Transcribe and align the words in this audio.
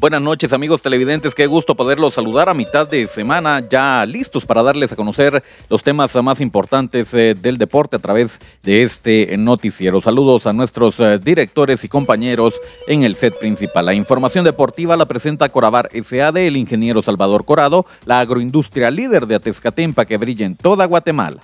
Buenas 0.00 0.22
noches 0.22 0.52
amigos 0.52 0.80
televidentes, 0.80 1.34
qué 1.34 1.48
gusto 1.48 1.74
poderlos 1.74 2.14
saludar 2.14 2.48
a 2.48 2.54
mitad 2.54 2.86
de 2.86 3.08
semana, 3.08 3.66
ya 3.68 4.06
listos 4.06 4.46
para 4.46 4.62
darles 4.62 4.92
a 4.92 4.96
conocer 4.96 5.42
los 5.68 5.82
temas 5.82 6.14
más 6.22 6.40
importantes 6.40 7.12
eh, 7.14 7.34
del 7.34 7.58
deporte 7.58 7.96
a 7.96 7.98
través 7.98 8.40
de 8.62 8.84
este 8.84 9.36
noticiero. 9.36 10.00
Saludos 10.00 10.46
a 10.46 10.52
nuestros 10.52 11.00
eh, 11.00 11.18
directores 11.18 11.82
y 11.82 11.88
compañeros 11.88 12.54
en 12.86 13.02
el 13.02 13.16
set 13.16 13.36
principal. 13.40 13.86
La 13.86 13.94
información 13.94 14.44
deportiva 14.44 14.96
la 14.96 15.08
presenta 15.08 15.48
Corabar 15.48 15.90
SAD, 15.92 16.36
el 16.36 16.56
ingeniero 16.56 17.02
Salvador 17.02 17.44
Corado, 17.44 17.84
la 18.04 18.20
agroindustria 18.20 18.92
líder 18.92 19.26
de 19.26 19.34
Atezcatempa 19.34 20.04
que 20.04 20.16
brilla 20.16 20.46
en 20.46 20.54
toda 20.54 20.84
Guatemala. 20.84 21.42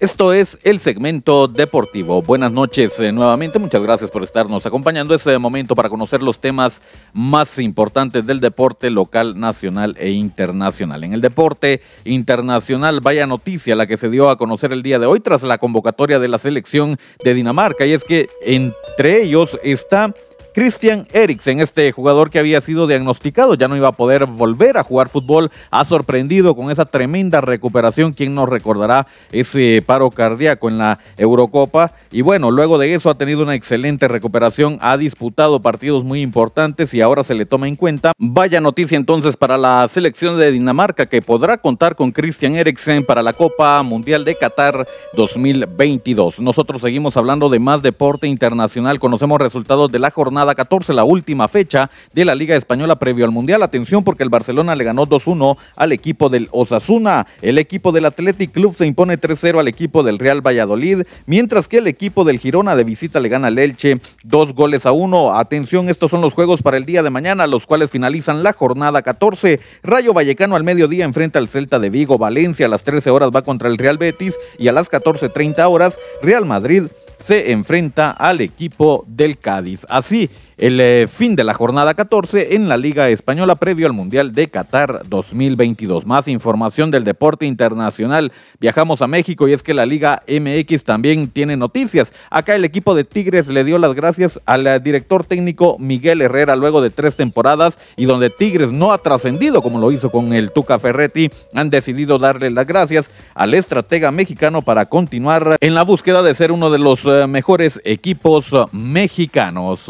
Esto 0.00 0.32
es 0.32 0.60
el 0.62 0.78
segmento 0.78 1.48
deportivo. 1.48 2.22
Buenas 2.22 2.52
noches 2.52 3.00
eh, 3.00 3.10
nuevamente. 3.10 3.58
Muchas 3.58 3.82
gracias 3.82 4.12
por 4.12 4.22
estarnos 4.22 4.64
acompañando. 4.64 5.12
este 5.12 5.36
momento 5.38 5.74
para 5.74 5.88
conocer 5.88 6.22
los 6.22 6.38
temas 6.38 6.82
más 7.12 7.58
importantes 7.58 8.24
del 8.24 8.38
deporte 8.38 8.90
local, 8.90 9.40
nacional 9.40 9.96
e 9.98 10.10
internacional. 10.10 11.02
En 11.02 11.14
el 11.14 11.20
deporte 11.20 11.80
internacional, 12.04 13.00
vaya 13.00 13.26
noticia 13.26 13.74
la 13.74 13.88
que 13.88 13.96
se 13.96 14.08
dio 14.08 14.30
a 14.30 14.36
conocer 14.36 14.72
el 14.72 14.84
día 14.84 15.00
de 15.00 15.06
hoy 15.06 15.18
tras 15.18 15.42
la 15.42 15.58
convocatoria 15.58 16.20
de 16.20 16.28
la 16.28 16.38
selección 16.38 16.96
de 17.24 17.34
Dinamarca. 17.34 17.84
Y 17.84 17.92
es 17.92 18.04
que 18.04 18.28
entre 18.42 19.24
ellos 19.24 19.58
está 19.64 20.14
Christian 20.58 21.06
Eriksen, 21.12 21.60
este 21.60 21.92
jugador 21.92 22.30
que 22.30 22.40
había 22.40 22.60
sido 22.60 22.88
diagnosticado, 22.88 23.54
ya 23.54 23.68
no 23.68 23.76
iba 23.76 23.86
a 23.86 23.92
poder 23.92 24.26
volver 24.26 24.76
a 24.76 24.82
jugar 24.82 25.08
fútbol, 25.08 25.52
ha 25.70 25.84
sorprendido 25.84 26.56
con 26.56 26.72
esa 26.72 26.84
tremenda 26.84 27.40
recuperación. 27.40 28.12
¿Quién 28.12 28.34
nos 28.34 28.48
recordará 28.48 29.06
ese 29.30 29.84
paro 29.86 30.10
cardíaco 30.10 30.68
en 30.68 30.78
la 30.78 30.98
Eurocopa? 31.16 31.92
Y 32.10 32.22
bueno, 32.22 32.50
luego 32.50 32.76
de 32.76 32.92
eso 32.92 33.08
ha 33.08 33.14
tenido 33.14 33.44
una 33.44 33.54
excelente 33.54 34.08
recuperación, 34.08 34.78
ha 34.80 34.96
disputado 34.96 35.62
partidos 35.62 36.02
muy 36.02 36.22
importantes 36.22 36.92
y 36.92 37.02
ahora 37.02 37.22
se 37.22 37.34
le 37.34 37.46
toma 37.46 37.68
en 37.68 37.76
cuenta. 37.76 38.10
Vaya 38.18 38.60
noticia 38.60 38.96
entonces 38.96 39.36
para 39.36 39.58
la 39.58 39.86
selección 39.86 40.40
de 40.40 40.50
Dinamarca 40.50 41.06
que 41.06 41.22
podrá 41.22 41.58
contar 41.58 41.94
con 41.94 42.10
Christian 42.10 42.56
Eriksen 42.56 43.06
para 43.06 43.22
la 43.22 43.32
Copa 43.32 43.80
Mundial 43.84 44.24
de 44.24 44.34
Qatar 44.34 44.84
2022. 45.14 46.40
Nosotros 46.40 46.82
seguimos 46.82 47.16
hablando 47.16 47.48
de 47.48 47.60
más 47.60 47.80
deporte 47.80 48.26
internacional, 48.26 48.98
conocemos 48.98 49.40
resultados 49.40 49.92
de 49.92 50.00
la 50.00 50.10
jornada 50.10 50.47
14, 50.54 50.92
la 50.94 51.04
última 51.04 51.48
fecha 51.48 51.90
de 52.12 52.24
la 52.24 52.34
Liga 52.34 52.56
Española 52.56 52.96
previo 52.96 53.24
al 53.24 53.30
Mundial. 53.30 53.62
Atención 53.62 54.04
porque 54.04 54.22
el 54.22 54.28
Barcelona 54.28 54.74
le 54.74 54.84
ganó 54.84 55.06
2-1 55.06 55.56
al 55.76 55.92
equipo 55.92 56.28
del 56.28 56.48
Osasuna. 56.52 57.26
El 57.42 57.58
equipo 57.58 57.92
del 57.92 58.06
Athletic 58.06 58.52
Club 58.52 58.74
se 58.74 58.86
impone 58.86 59.18
3-0 59.18 59.60
al 59.60 59.68
equipo 59.68 60.02
del 60.02 60.18
Real 60.18 60.46
Valladolid, 60.46 61.02
mientras 61.26 61.68
que 61.68 61.78
el 61.78 61.86
equipo 61.86 62.24
del 62.24 62.38
Girona 62.38 62.76
de 62.76 62.84
visita 62.84 63.20
le 63.20 63.28
gana 63.28 63.48
al 63.48 63.58
Elche 63.58 64.00
dos 64.22 64.54
goles 64.54 64.86
a 64.86 64.92
uno. 64.92 65.34
Atención, 65.34 65.88
estos 65.88 66.10
son 66.10 66.20
los 66.20 66.34
juegos 66.34 66.62
para 66.62 66.76
el 66.76 66.84
día 66.84 67.02
de 67.02 67.10
mañana, 67.10 67.46
los 67.46 67.66
cuales 67.66 67.90
finalizan 67.90 68.42
la 68.42 68.52
jornada 68.52 69.02
14. 69.02 69.60
Rayo 69.82 70.12
Vallecano 70.12 70.56
al 70.56 70.64
mediodía 70.64 71.04
enfrenta 71.04 71.38
al 71.38 71.48
Celta 71.48 71.78
de 71.78 71.90
Vigo. 71.90 72.18
Valencia 72.18 72.66
a 72.66 72.68
las 72.68 72.84
13 72.84 73.10
horas 73.10 73.30
va 73.34 73.42
contra 73.42 73.68
el 73.68 73.78
Real 73.78 73.98
Betis 73.98 74.36
y 74.58 74.68
a 74.68 74.72
las 74.72 74.90
14.30 74.90 75.68
horas 75.70 75.98
Real 76.22 76.44
Madrid 76.44 76.84
se 77.18 77.52
enfrenta 77.52 78.10
al 78.10 78.40
equipo 78.40 79.04
del 79.06 79.38
Cádiz. 79.38 79.86
Así 79.88 80.30
el 80.58 80.80
eh, 80.80 81.06
fin 81.06 81.36
de 81.36 81.44
la 81.44 81.54
jornada 81.54 81.94
14 81.94 82.56
en 82.56 82.68
la 82.68 82.76
Liga 82.76 83.08
Española 83.08 83.54
previo 83.54 83.86
al 83.86 83.92
Mundial 83.92 84.32
de 84.32 84.48
Qatar 84.48 85.02
2022. 85.08 86.04
Más 86.04 86.26
información 86.28 86.90
del 86.90 87.04
deporte 87.04 87.46
internacional. 87.46 88.32
Viajamos 88.60 89.00
a 89.00 89.06
México 89.06 89.46
y 89.46 89.52
es 89.52 89.62
que 89.62 89.72
la 89.72 89.86
Liga 89.86 90.22
MX 90.28 90.84
también 90.84 91.28
tiene 91.28 91.56
noticias. 91.56 92.12
Acá 92.30 92.56
el 92.56 92.64
equipo 92.64 92.94
de 92.94 93.04
Tigres 93.04 93.46
le 93.46 93.62
dio 93.62 93.78
las 93.78 93.94
gracias 93.94 94.40
al 94.46 94.66
eh, 94.66 94.80
director 94.80 95.24
técnico 95.24 95.76
Miguel 95.78 96.20
Herrera 96.22 96.56
luego 96.56 96.80
de 96.80 96.90
tres 96.90 97.14
temporadas 97.14 97.78
y 97.96 98.06
donde 98.06 98.30
Tigres 98.30 98.72
no 98.72 98.92
ha 98.92 98.98
trascendido 98.98 99.62
como 99.62 99.78
lo 99.78 99.92
hizo 99.92 100.10
con 100.10 100.32
el 100.32 100.50
Tuca 100.50 100.80
Ferretti. 100.80 101.30
Han 101.54 101.70
decidido 101.70 102.18
darle 102.18 102.50
las 102.50 102.66
gracias 102.66 103.12
al 103.34 103.54
estratega 103.54 104.10
mexicano 104.10 104.62
para 104.62 104.86
continuar 104.86 105.56
en 105.60 105.74
la 105.74 105.84
búsqueda 105.84 106.22
de 106.22 106.34
ser 106.34 106.50
uno 106.50 106.70
de 106.70 106.78
los 106.78 107.04
eh, 107.04 107.26
mejores 107.28 107.80
equipos 107.84 108.50
mexicanos. 108.72 109.88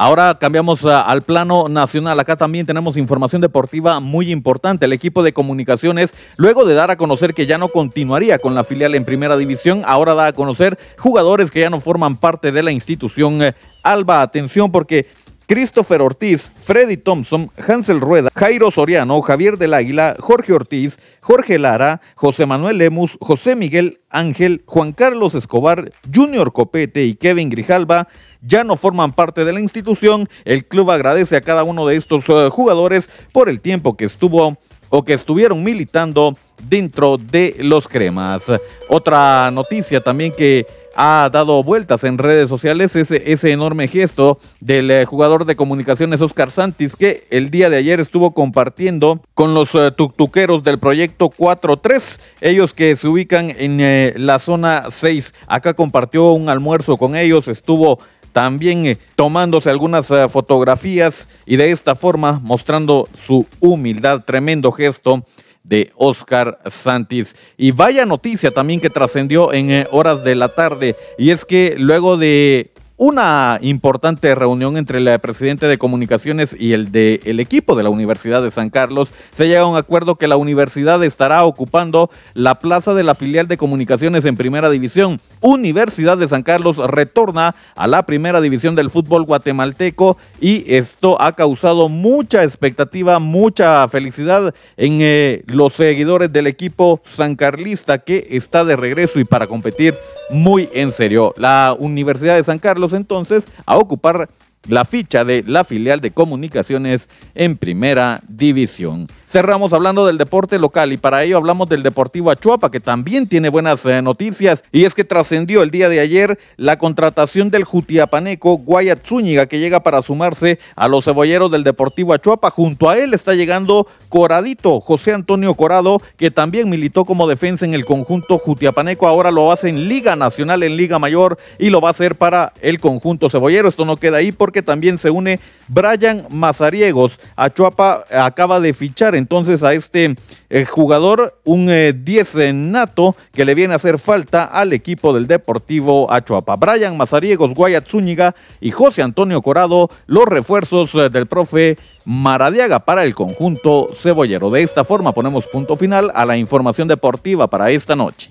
Ahora 0.00 0.38
cambiamos 0.38 0.86
ah, 0.86 1.02
al 1.02 1.22
plano 1.22 1.68
nacional. 1.68 2.20
Acá 2.20 2.36
también 2.36 2.66
tenemos 2.66 2.96
información 2.96 3.42
deportiva 3.42 3.98
muy 3.98 4.30
importante. 4.30 4.86
El 4.86 4.92
equipo 4.92 5.24
de 5.24 5.32
comunicaciones, 5.32 6.14
luego 6.36 6.64
de 6.64 6.74
dar 6.74 6.92
a 6.92 6.96
conocer 6.96 7.34
que 7.34 7.46
ya 7.46 7.58
no 7.58 7.66
continuaría 7.66 8.38
con 8.38 8.54
la 8.54 8.62
filial 8.62 8.94
en 8.94 9.04
primera 9.04 9.36
división, 9.36 9.82
ahora 9.84 10.14
da 10.14 10.28
a 10.28 10.32
conocer 10.32 10.78
jugadores 10.98 11.50
que 11.50 11.60
ya 11.62 11.68
no 11.68 11.80
forman 11.80 12.16
parte 12.16 12.52
de 12.52 12.62
la 12.62 12.70
institución. 12.70 13.42
Eh, 13.42 13.54
Alba, 13.82 14.22
atención 14.22 14.70
porque 14.70 15.04
Christopher 15.48 16.02
Ortiz, 16.02 16.52
Freddy 16.62 16.98
Thompson, 16.98 17.50
Hansel 17.56 18.00
Rueda, 18.00 18.28
Jairo 18.36 18.70
Soriano, 18.70 19.20
Javier 19.22 19.56
del 19.56 19.72
Águila, 19.72 20.14
Jorge 20.20 20.52
Ortiz, 20.52 21.00
Jorge 21.22 21.58
Lara, 21.58 22.02
José 22.16 22.44
Manuel 22.44 22.76
Lemus, 22.76 23.16
José 23.18 23.56
Miguel 23.56 23.98
Ángel, 24.10 24.62
Juan 24.66 24.92
Carlos 24.92 25.34
Escobar, 25.34 25.90
Junior 26.14 26.52
Copete 26.52 27.06
y 27.06 27.14
Kevin 27.14 27.48
Grijalba 27.48 28.08
ya 28.42 28.64
no 28.64 28.76
forman 28.76 29.12
parte 29.12 29.44
de 29.44 29.52
la 29.52 29.60
institución. 29.60 30.28
El 30.44 30.64
club 30.64 30.90
agradece 30.90 31.36
a 31.36 31.40
cada 31.40 31.64
uno 31.64 31.86
de 31.86 31.96
estos 31.96 32.28
eh, 32.28 32.48
jugadores 32.50 33.10
por 33.32 33.48
el 33.48 33.60
tiempo 33.60 33.96
que 33.96 34.04
estuvo 34.04 34.56
o 34.90 35.04
que 35.04 35.12
estuvieron 35.12 35.62
militando 35.62 36.36
dentro 36.62 37.18
de 37.18 37.56
los 37.60 37.86
cremas. 37.86 38.50
Otra 38.88 39.50
noticia 39.50 40.00
también 40.00 40.32
que 40.32 40.66
ha 41.00 41.30
dado 41.32 41.62
vueltas 41.62 42.02
en 42.02 42.18
redes 42.18 42.48
sociales 42.48 42.96
ese, 42.96 43.30
ese 43.30 43.52
enorme 43.52 43.86
gesto 43.86 44.40
del 44.58 44.90
eh, 44.90 45.04
jugador 45.04 45.44
de 45.44 45.54
comunicaciones 45.54 46.20
Oscar 46.20 46.50
Santis 46.50 46.96
que 46.96 47.24
el 47.30 47.50
día 47.50 47.70
de 47.70 47.76
ayer 47.76 48.00
estuvo 48.00 48.34
compartiendo 48.34 49.20
con 49.34 49.54
los 49.54 49.70
tuctuqueros 49.96 50.64
del 50.64 50.80
proyecto 50.80 51.30
4-3, 51.30 52.18
ellos 52.40 52.74
que 52.74 52.96
se 52.96 53.06
ubican 53.06 53.54
en 53.56 54.26
la 54.26 54.40
zona 54.40 54.86
6. 54.90 55.34
Acá 55.46 55.74
compartió 55.74 56.32
un 56.32 56.48
almuerzo 56.48 56.96
con 56.96 57.14
ellos, 57.14 57.46
estuvo 57.46 58.00
también 58.32 58.86
eh, 58.86 58.98
tomándose 59.16 59.70
algunas 59.70 60.10
eh, 60.10 60.28
fotografías 60.28 61.28
y 61.46 61.56
de 61.56 61.70
esta 61.70 61.94
forma 61.94 62.40
mostrando 62.42 63.08
su 63.18 63.46
humildad, 63.60 64.24
tremendo 64.24 64.72
gesto 64.72 65.24
de 65.62 65.90
Oscar 65.96 66.58
Santis. 66.66 67.36
Y 67.56 67.72
vaya 67.72 68.06
noticia 68.06 68.50
también 68.50 68.80
que 68.80 68.90
trascendió 68.90 69.52
en 69.52 69.70
eh, 69.70 69.86
horas 69.90 70.24
de 70.24 70.34
la 70.34 70.48
tarde, 70.48 70.96
y 71.18 71.30
es 71.30 71.44
que 71.44 71.74
luego 71.78 72.16
de 72.16 72.72
una 72.98 73.60
importante 73.62 74.34
reunión 74.34 74.76
entre 74.76 74.98
el 74.98 75.18
presidente 75.20 75.66
de 75.66 75.78
comunicaciones 75.78 76.54
y 76.58 76.72
el 76.72 76.90
de 76.90 77.20
el 77.24 77.38
equipo 77.38 77.76
de 77.76 77.84
la 77.84 77.90
Universidad 77.90 78.42
de 78.42 78.50
San 78.50 78.70
Carlos. 78.70 79.12
Se 79.30 79.46
llega 79.46 79.62
a 79.62 79.66
un 79.66 79.76
acuerdo 79.76 80.16
que 80.16 80.26
la 80.26 80.36
universidad 80.36 81.02
estará 81.04 81.44
ocupando 81.44 82.10
la 82.34 82.58
plaza 82.58 82.94
de 82.94 83.04
la 83.04 83.14
filial 83.14 83.46
de 83.46 83.56
comunicaciones 83.56 84.24
en 84.24 84.36
primera 84.36 84.68
división. 84.68 85.20
Universidad 85.40 86.18
de 86.18 86.26
San 86.26 86.42
Carlos 86.42 86.76
retorna 86.76 87.54
a 87.76 87.86
la 87.86 88.02
primera 88.02 88.40
división 88.40 88.74
del 88.74 88.90
fútbol 88.90 89.24
guatemalteco 89.24 90.16
y 90.40 90.64
esto 90.74 91.20
ha 91.22 91.32
causado 91.32 91.88
mucha 91.88 92.42
expectativa, 92.42 93.20
mucha 93.20 93.86
felicidad 93.88 94.52
en 94.76 94.98
eh, 95.00 95.44
los 95.46 95.74
seguidores 95.74 96.32
del 96.32 96.48
equipo 96.48 97.00
sancarlista 97.04 97.98
que 97.98 98.26
está 98.30 98.64
de 98.64 98.74
regreso 98.74 99.20
y 99.20 99.24
para 99.24 99.46
competir 99.46 99.94
muy 100.30 100.68
en 100.72 100.90
serio. 100.90 101.32
La 101.36 101.76
Universidad 101.78 102.36
de 102.36 102.44
San 102.44 102.58
Carlos 102.58 102.87
entonces 102.92 103.48
a 103.66 103.76
ocupar 103.78 104.28
la 104.68 104.84
ficha 104.84 105.24
de 105.24 105.42
la 105.46 105.64
filial 105.64 106.00
de 106.00 106.12
comunicaciones 106.12 107.08
en 107.34 107.56
primera 107.56 108.22
división. 108.28 109.08
Cerramos 109.28 109.74
hablando 109.74 110.06
del 110.06 110.16
deporte 110.16 110.58
local 110.58 110.90
y 110.90 110.96
para 110.96 111.22
ello 111.22 111.36
hablamos 111.36 111.68
del 111.68 111.82
Deportivo 111.82 112.30
Achuapa 112.30 112.70
que 112.70 112.80
también 112.80 113.26
tiene 113.26 113.50
buenas 113.50 113.84
eh, 113.84 114.00
noticias 114.00 114.64
y 114.72 114.84
es 114.84 114.94
que 114.94 115.04
trascendió 115.04 115.62
el 115.62 115.70
día 115.70 115.90
de 115.90 116.00
ayer 116.00 116.38
la 116.56 116.78
contratación 116.78 117.50
del 117.50 117.64
Jutiapaneco 117.64 118.56
Guayat 118.56 119.04
Zúñiga 119.04 119.44
que 119.44 119.58
llega 119.58 119.82
para 119.82 120.00
sumarse 120.00 120.58
a 120.76 120.88
los 120.88 121.04
cebolleros 121.04 121.50
del 121.50 121.62
Deportivo 121.62 122.14
Achuapa. 122.14 122.50
Junto 122.50 122.88
a 122.88 122.96
él 122.96 123.12
está 123.12 123.34
llegando 123.34 123.86
Coradito, 124.08 124.80
José 124.80 125.12
Antonio 125.12 125.52
Corado, 125.54 126.00
que 126.16 126.30
también 126.30 126.70
militó 126.70 127.04
como 127.04 127.28
defensa 127.28 127.66
en 127.66 127.74
el 127.74 127.84
conjunto 127.84 128.38
Jutiapaneco, 128.38 129.06
ahora 129.06 129.30
lo 129.30 129.52
hace 129.52 129.68
en 129.68 129.88
Liga 129.88 130.16
Nacional, 130.16 130.62
en 130.62 130.76
Liga 130.76 130.98
Mayor 130.98 131.38
y 131.58 131.68
lo 131.68 131.82
va 131.82 131.88
a 131.88 131.90
hacer 131.90 132.16
para 132.16 132.54
el 132.62 132.80
conjunto 132.80 133.28
cebollero. 133.28 133.68
Esto 133.68 133.84
no 133.84 133.98
queda 133.98 134.18
ahí 134.18 134.32
porque 134.32 134.57
porque 134.58 134.66
también 134.66 134.98
se 134.98 135.10
une 135.10 135.38
Brian 135.68 136.26
Mazariegos. 136.30 137.20
Achuapa 137.36 138.04
acaba 138.10 138.58
de 138.58 138.74
fichar 138.74 139.14
entonces 139.14 139.62
a 139.62 139.72
este 139.72 140.16
eh, 140.50 140.64
jugador, 140.64 141.38
un 141.44 141.66
10 141.66 142.34
eh, 142.34 142.52
nato 142.52 143.14
que 143.32 143.44
le 143.44 143.54
viene 143.54 143.74
a 143.74 143.76
hacer 143.76 143.98
falta 143.98 144.44
al 144.44 144.72
equipo 144.72 145.12
del 145.12 145.28
Deportivo 145.28 146.10
Achuapa. 146.10 146.56
Brian 146.56 146.96
Mazariegos, 146.96 147.54
Guayat 147.54 147.86
Zúñiga 147.86 148.34
y 148.60 148.72
José 148.72 149.02
Antonio 149.02 149.42
Corado, 149.42 149.90
los 150.06 150.24
refuerzos 150.26 150.92
eh, 150.96 151.08
del 151.08 151.26
profe 151.26 151.78
Maradiaga 152.04 152.80
para 152.80 153.04
el 153.04 153.14
conjunto 153.14 153.90
cebollero. 153.94 154.50
De 154.50 154.62
esta 154.62 154.82
forma 154.82 155.12
ponemos 155.12 155.46
punto 155.46 155.76
final 155.76 156.10
a 156.14 156.24
la 156.24 156.36
información 156.36 156.88
deportiva 156.88 157.46
para 157.46 157.70
esta 157.70 157.94
noche. 157.94 158.30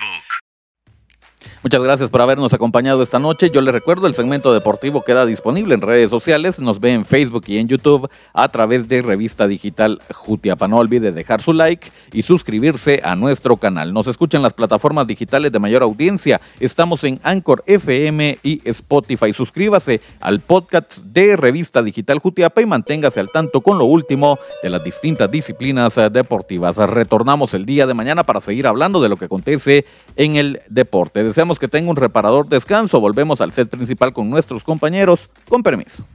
Muchas 1.63 1.83
gracias 1.83 2.09
por 2.09 2.23
habernos 2.23 2.53
acompañado 2.53 3.03
esta 3.03 3.19
noche. 3.19 3.51
Yo 3.51 3.61
les 3.61 3.71
recuerdo, 3.71 4.07
el 4.07 4.15
segmento 4.15 4.51
deportivo 4.51 5.03
queda 5.03 5.27
disponible 5.27 5.75
en 5.75 5.81
redes 5.81 6.09
sociales. 6.09 6.59
Nos 6.59 6.79
ve 6.79 6.91
en 6.91 7.05
Facebook 7.05 7.43
y 7.45 7.59
en 7.59 7.67
YouTube 7.67 8.09
a 8.33 8.49
través 8.49 8.87
de 8.87 9.03
Revista 9.03 9.47
Digital 9.47 10.01
Jutiapa. 10.11 10.67
No 10.67 10.77
olvide 10.77 11.11
dejar 11.11 11.39
su 11.39 11.53
like 11.53 11.91
y 12.13 12.23
suscribirse 12.23 13.01
a 13.03 13.15
nuestro 13.15 13.57
canal. 13.57 13.93
Nos 13.93 14.07
escuchan 14.07 14.41
las 14.41 14.55
plataformas 14.55 15.05
digitales 15.05 15.51
de 15.51 15.59
mayor 15.59 15.83
audiencia. 15.83 16.41
Estamos 16.59 17.03
en 17.03 17.19
Anchor 17.21 17.63
FM 17.67 18.39
y 18.41 18.67
Spotify. 18.67 19.31
Suscríbase 19.31 20.01
al 20.19 20.39
podcast 20.39 21.03
de 21.03 21.37
Revista 21.37 21.83
Digital 21.83 22.17
Jutiapa 22.17 22.63
y 22.63 22.65
manténgase 22.65 23.19
al 23.19 23.29
tanto 23.29 23.61
con 23.61 23.77
lo 23.77 23.85
último 23.85 24.39
de 24.63 24.71
las 24.71 24.83
distintas 24.83 25.29
disciplinas 25.29 25.93
deportivas. 26.11 26.77
Retornamos 26.77 27.53
el 27.53 27.67
día 27.67 27.85
de 27.85 27.93
mañana 27.93 28.23
para 28.23 28.41
seguir 28.41 28.65
hablando 28.65 28.99
de 28.99 29.09
lo 29.09 29.17
que 29.17 29.25
acontece 29.25 29.85
en 30.15 30.37
el 30.37 30.61
deporte. 30.67 31.23
Deseamos 31.23 31.50
que 31.59 31.67
tenga 31.67 31.89
un 31.89 31.95
reparador 31.95 32.47
descanso. 32.47 32.99
Volvemos 32.99 33.41
al 33.41 33.53
set 33.53 33.69
principal 33.69 34.13
con 34.13 34.29
nuestros 34.29 34.63
compañeros. 34.63 35.29
Con 35.47 35.63
permiso. 35.63 36.05